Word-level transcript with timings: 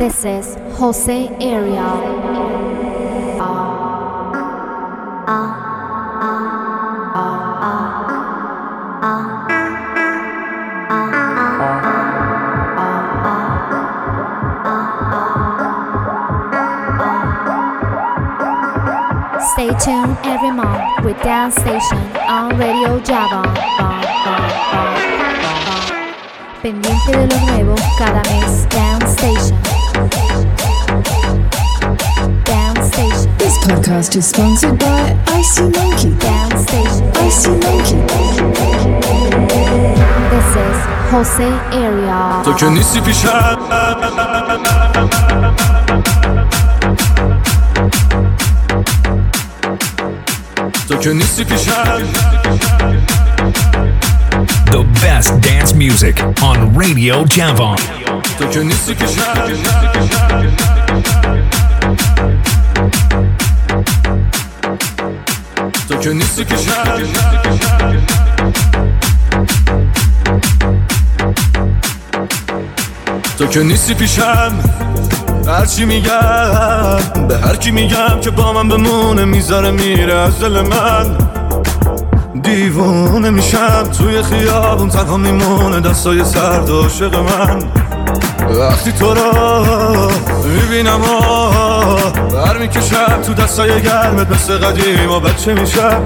This 0.00 0.24
is 0.24 0.56
Jose 0.78 1.28
Ariel. 1.42 2.00
Stay 19.52 19.68
tuned 19.84 20.16
every 20.24 20.50
month 20.50 21.04
with 21.04 21.22
Dance 21.22 21.56
Station 21.56 21.98
on 22.26 22.56
Radio 22.56 22.98
Java. 23.00 23.42
Pendiente 26.62 27.12
de 27.12 27.26
lo 27.26 27.40
nuevo 27.52 27.74
cada 27.98 28.22
mes. 28.30 28.66
Dance 28.70 29.12
Station. 29.12 29.69
This 33.36 33.58
podcast 33.58 34.16
is 34.16 34.26
sponsored 34.28 34.78
by 34.78 35.14
Icy 35.26 35.62
Monkey. 35.64 36.10
Downstation. 36.16 37.16
Icy 37.16 37.50
Monkey. 37.50 38.00
This 40.30 40.56
is 40.56 40.76
Jose 41.10 41.50
Area. 41.76 42.42
The 54.70 54.82
best 55.02 55.40
dance 55.42 55.74
music 55.74 56.22
on 56.42 56.74
Radio 56.74 57.24
Javon. 57.24 57.99
تو 58.40 58.46
که 58.46 58.62
نیستی 58.62 58.94
پیشم 58.94 59.34
تو 65.88 65.96
که 65.96 66.12
نیستی 66.12 66.44
پیشم 66.44 67.02
تو 73.38 73.46
که 73.46 73.62
نیستی 73.62 73.94
پیشم 73.94 74.52
هرچی 75.46 75.84
میگم 75.84 77.26
به 77.28 77.38
هر 77.38 77.56
کی 77.56 77.70
میگم 77.70 78.20
که 78.20 78.30
با 78.30 78.52
من 78.52 78.68
بمونه 78.68 79.24
می‌ذاره 79.24 79.70
میره 79.70 80.14
از 80.14 80.40
دل 80.40 80.60
من 80.60 81.18
دیوونه 82.42 83.30
میشم 83.30 83.82
توی 83.98 84.22
خیابون 84.22 84.88
تنها 84.88 85.16
میمونه 85.16 85.80
دستای 85.80 86.24
سرد 86.24 86.70
عاشق 86.70 87.16
من 87.16 87.79
وقتی 88.58 88.92
تو 88.92 89.14
رو 89.14 90.10
می‌بینم 90.44 91.00
و 91.00 91.20
بر 92.30 92.58
می‌کشم 92.58 93.22
تو 93.26 93.34
دستای 93.34 93.82
گرمت 93.82 94.30
مثل 94.30 94.58
قدیم 94.58 95.10
و 95.10 95.20
بچه 95.20 95.54
میشم. 95.54 96.02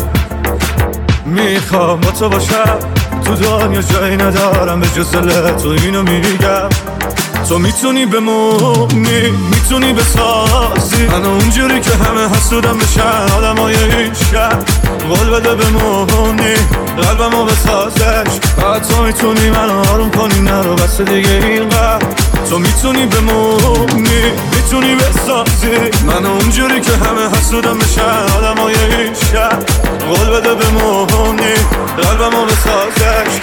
می‌خوام 1.27 2.01
با 2.01 2.11
تو 2.11 2.29
باشم. 2.29 2.79
تو 3.25 3.35
دنیا 3.35 3.83
جایی 3.83 4.17
ندارم 4.17 4.81
به 4.81 4.87
جز 4.87 5.11
تو 5.63 5.69
اینو 5.69 6.03
میگم. 6.03 6.69
تو 7.49 7.59
می‌تونی 7.59 8.07
بمونی 8.07 9.31
می‌تونی 9.51 9.93
بسازی. 9.93 11.07
من 11.07 11.25
اونجوری 11.25 11.81
که 11.81 11.91
همه 11.91 12.29
حسودم 12.29 12.79
بشن 12.79 13.35
آدم 13.37 13.57
های 13.57 13.75
این 13.75 14.15
شهر 14.33 14.59
قول 15.09 15.31
بده 15.31 15.55
بمونی 15.55 16.55
قلبمو 16.97 17.45
بسازش. 17.45 18.41
فقط 18.57 18.89
تو 18.89 19.03
می‌تونی 19.03 19.51
من 19.51 19.71
آروم 19.71 20.11
کنی 20.11 20.41
نرو 20.41 20.75
بس 20.75 21.01
دیگه 21.01 21.31
اینقدر. 21.31 22.24
تو 22.51 22.59
می‌تونی 22.59 23.07
بمونی 23.07 24.33
می‌تونی 24.57 24.95
بسازی. 24.95 25.91
من 26.07 26.27
اونجوری 26.27 26.81
که 26.81 26.93
همه 26.93 27.29
حسودم 27.37 27.79
بشن 27.79 28.37
آدم 28.37 28.61
های 28.63 28.75
این 28.75 29.15
شهر. 29.33 29.59
قول 30.09 30.31
بده 30.31 30.55
بمونی 30.55 31.55
قلبمو 31.97 32.45
بسازش. 32.45 33.41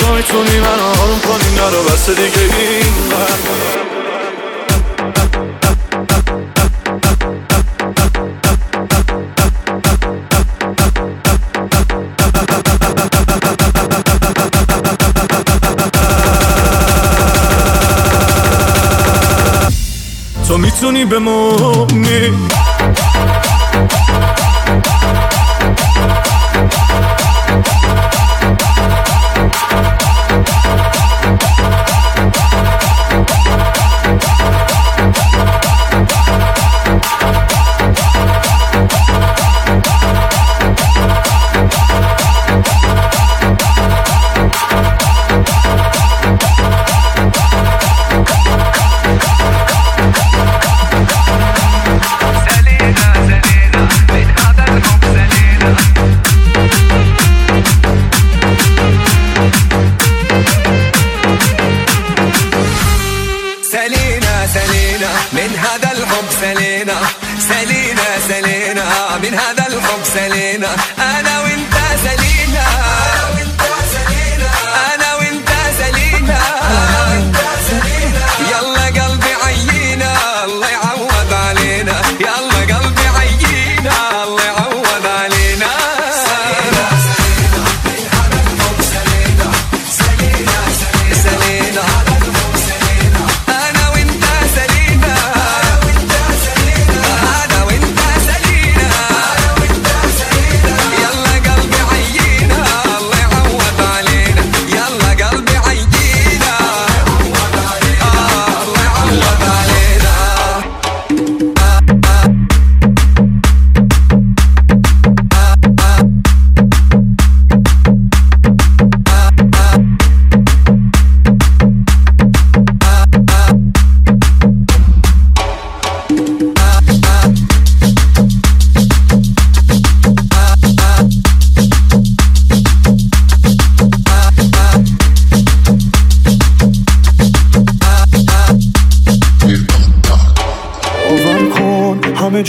تو 0.00 0.14
می‌تونی 0.14 0.60
من 0.60 0.80
آروم 0.80 1.20
کنی 1.20 1.54
نرو 1.56 1.82
بس 1.82 2.10
دیگه 2.10 2.40
اینقدر 2.56 3.93
تو 20.48 20.58
می‌تونی 20.58 21.04
بمونی 21.04 21.84
سلينا 21.94 22.63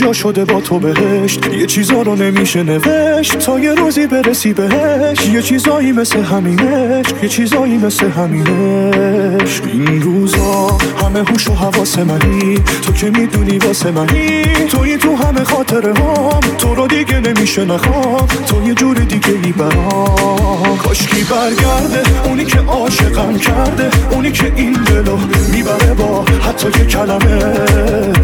جا 0.06 0.12
شده 0.12 0.44
با 0.44 0.60
تو 0.60 0.78
بهشت. 0.78 1.46
یه 1.46 1.66
چیزا 1.66 2.02
رو 2.02 2.16
نمیشه 2.16 2.62
نوشت. 2.62 3.38
تا 3.38 3.60
یه 3.60 3.74
روزی 3.74 4.06
برسی 4.06 4.52
بهش. 4.52 5.26
یه 5.26 5.42
چیزایی 5.42 5.92
مثل 5.92 6.22
همینش 6.22 7.06
یه 7.22 7.28
چیزایی 7.28 7.76
مثل 7.78 8.10
همینش 8.10 9.60
این 9.72 10.02
روزا 10.02 10.78
همه 11.02 11.18
هوش 11.18 11.48
و 11.48 11.54
حواس 11.54 11.98
منی. 11.98 12.54
تو 12.82 12.92
که 12.92 13.10
می‌دونی 13.10 13.58
واسه 13.58 13.90
منی. 13.90 14.42
توی 14.70 14.96
تو 14.96 15.16
همه 15.16 15.44
خاطره 15.44 15.94
هم 15.94 16.40
تو 16.58 16.74
رو 16.74 16.86
دیگه 16.86 17.20
نمیشه 17.20 17.64
نخوام. 17.64 18.26
تو 18.46 18.68
یه 18.68 18.74
جور 18.74 18.96
دیگه 18.96 19.34
ای 19.44 19.52
برام. 19.52 20.78
کاشکی 20.78 21.24
برگرده؟ 21.24 22.28
اونی 22.28 22.44
که 22.44 22.58
عاشقم 22.58 23.38
کرده. 23.38 23.90
اونی 24.10 24.32
که 24.32 24.52
این 24.56 24.72
دلو 24.72 25.18
می‌بره 25.52 25.94
با 25.94 26.24
حتی 26.48 26.68
یه 26.78 26.86
کلمه. 26.86 27.38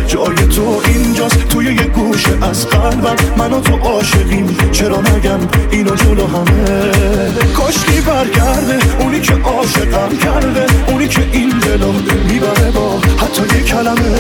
جای 0.07 0.35
تو 0.35 0.81
اینجاست. 0.87 1.49
توی 1.49 1.72
یه 1.75 1.83
گوشه 1.83 2.31
از 2.43 2.67
قلبم. 2.67 3.17
من 3.37 3.53
و 3.53 3.61
تو 3.61 3.77
عاشقیم. 3.77 4.57
چرا 4.73 5.01
نگم؟ 5.01 5.39
اینو 5.71 5.95
جلو 5.95 6.27
همه. 6.27 6.93
کاشکی 7.57 8.01
برگرده. 8.01 8.79
اونی 8.99 9.21
که 9.21 9.35
عاشقم 9.35 10.17
کرده. 10.17 10.67
اونی 10.89 11.09
که 11.09 11.29
این 11.33 11.49
دلو 11.49 11.93
می‌بره 12.29 12.71
با 12.71 12.99
حتی 12.99 13.43
یه 13.57 13.63
کلمه. 13.63 14.19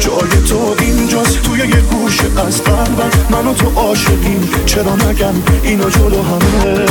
جای 0.00 0.42
تو 0.48 0.74
اینجاست. 0.80 1.42
توی 1.42 1.58
یه 1.58 1.80
گوشه 1.80 2.24
از 2.46 2.62
قلبم. 2.62 3.10
من 3.30 3.46
و 3.46 3.54
تو 3.54 3.80
عاشقیم. 3.80 4.48
چرا 4.66 4.96
نگم؟ 4.96 5.34
اینو 5.62 5.90
جلو 5.90 6.22
همه. 6.22 6.86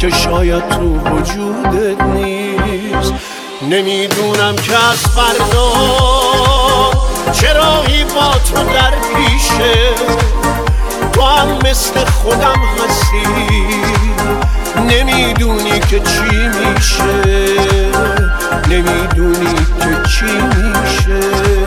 که 0.00 0.10
شاید 0.10 0.68
تو 0.68 0.98
وجودت 0.98 2.02
نیست. 2.02 3.12
نمی‌دونم 3.62 4.56
که 4.56 4.72
از 4.90 4.98
فردا 4.98 5.72
چرایی 7.32 8.04
با 8.04 8.34
تو 8.34 8.64
در 8.64 8.90
پیشه. 8.90 9.74
تو 11.12 11.22
هم 11.22 11.48
مثل 11.64 12.04
خودم 12.04 12.60
هستی. 12.78 13.26
نمی‌دونی 14.88 15.80
که 15.80 16.00
چی 16.00 16.48
میشه. 16.48 17.22
نمی‌دونی 18.68 19.54
که 19.80 20.08
چی 20.08 20.32
میشه. 20.32 21.59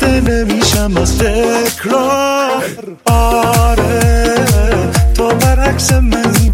خسته 0.00 0.20
نمیشم 0.20 0.96
از 0.96 1.18
تکرار. 1.18 2.64
آره 3.04 4.44
تو 5.14 5.28
برعکس 5.28 5.92
منی 5.92 6.50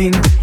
feeling 0.00 0.39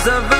Of 0.00 0.32
a 0.32 0.39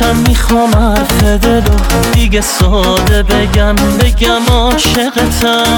باشم 0.00 0.16
می‌خوام 0.16 0.74
حرف 0.74 1.22
دلو 1.22 1.76
دیگه 2.12 2.40
ساده 2.40 3.22
بگم 3.22 3.74
بگم 3.74 4.42
عاشقتم. 4.50 5.76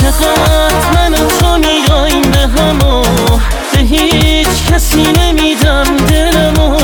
چقدر 0.00 0.72
من 0.94 1.12
و 1.12 1.16
تو 1.16 1.58
به 2.32 2.38
همو. 2.38 3.02
به 3.72 3.78
هیچ 3.78 4.48
کسی 4.72 5.02
نمیدم 5.02 5.84
دلمو. 6.08 6.78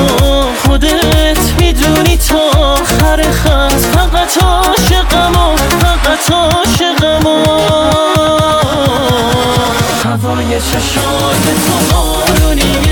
خودت 0.66 1.52
می‌دونی 1.60 2.16
تا 2.16 2.60
آخر 2.60 3.22
خط 3.32 3.72
فقط 3.72 4.42
عاشقم 4.42 5.32
و 5.36 5.56
فقط 5.56 6.30
عاشقم 6.30 7.26
و 7.26 7.46
هوای 10.04 10.60
چشات 10.60 11.44
تو 11.44 11.94
بارونی 11.94 12.87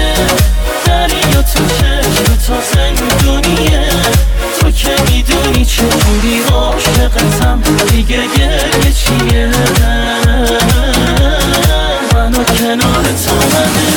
دلم 7.62 7.76
دیگه 7.76 8.16
گریه 8.36 8.92
چیه؟ 8.92 9.50
منو 12.14 12.44
کنار 12.44 13.04
تو 13.04 13.34
منه. 13.34 13.95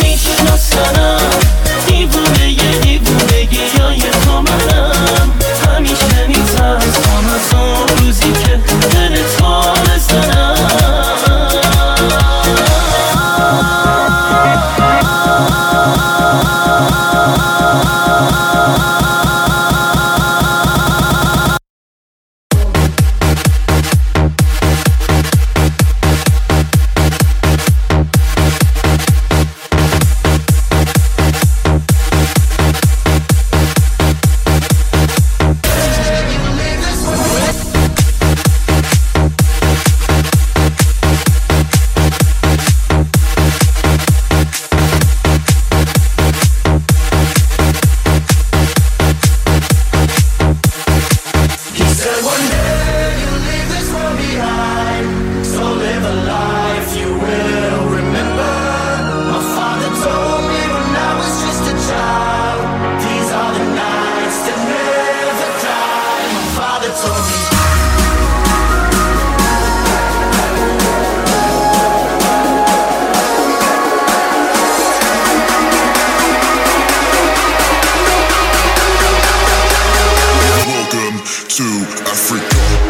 Africa. 81.69 82.88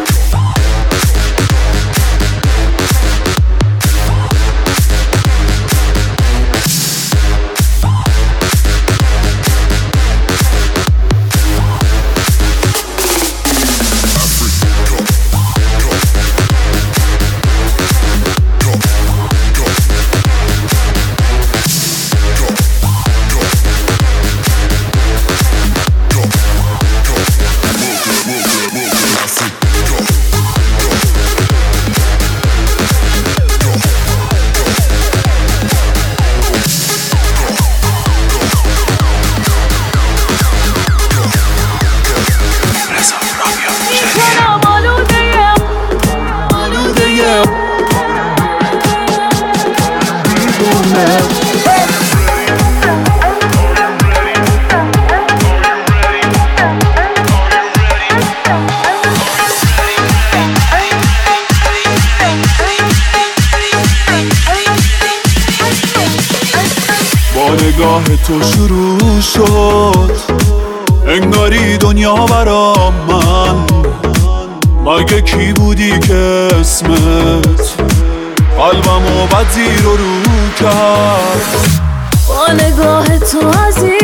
نگاه 83.29 83.98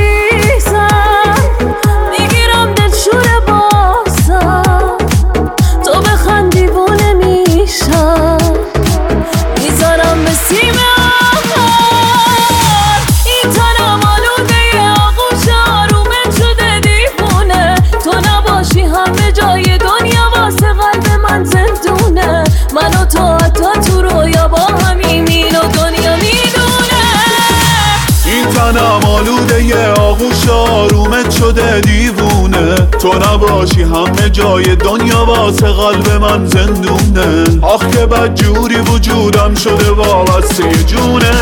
همه 33.95 34.31
جای 34.31 34.77
دنیا 34.77 35.25
واسه 35.25 35.67
قلب 35.67 36.11
من 36.11 36.47
زندونه. 36.47 37.45
آخ 37.63 37.91
که 37.91 38.07
بد 38.07 38.35
جوری 38.35 38.77
وجودم 38.77 39.55
شده 39.55 39.91
وابسته 39.91 40.85
جونه. 40.85 41.33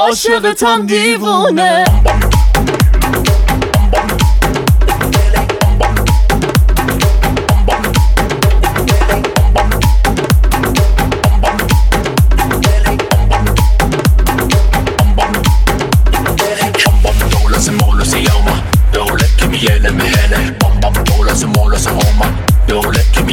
عاشقتم 0.00 0.86
دیوونه. 0.86 1.84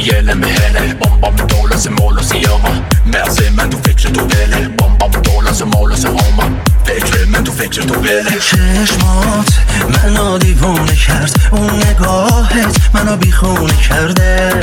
دولت 0.04 0.12
که 0.12 0.22
میگله 0.22 0.34
مهنه 0.34 0.94
بام 0.94 1.20
بام 1.20 1.36
دولت 1.36 1.86
مولوس 2.00 2.34
یوما 2.34 2.74
مغز 3.06 3.42
من 3.56 3.70
تو 3.70 3.78
فکر 3.78 4.10
تو 4.10 4.26
بله 4.26 4.68
بام 4.68 4.98
بام 4.98 5.10
دولت 5.10 5.62
مولوس 5.62 6.06
هوما 6.06 6.50
فکر 6.84 7.24
من 7.24 7.44
تو 7.44 7.52
فکر 7.52 7.82
تو 7.82 8.00
بله 8.00 8.30
چشمات 8.30 9.54
منو 9.88 10.38
دیوونه 10.38 10.96
کرد 10.96 11.40
اون 11.50 11.70
نگاهت 11.70 12.76
منو 12.94 13.16
بیخونه 13.16 13.76
کرده 13.88 14.60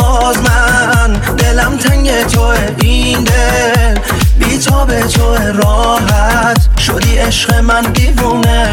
باز 0.00 0.36
من 0.38 1.12
دلم 1.36 1.76
تنگ 1.76 2.26
توه 2.26 2.58
این 2.80 3.24
دل 3.24 3.98
بی 4.38 4.58
تو 4.58 4.84
به 4.86 5.02
تو 5.02 5.36
راحت 5.36 6.68
شدی 6.78 7.18
عشق 7.18 7.54
من 7.54 7.82
دیوونه 7.82 8.68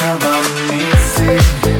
امشبم 0.00 0.42
نیستی 0.70 1.77